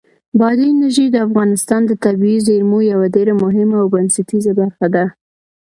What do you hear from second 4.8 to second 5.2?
ده.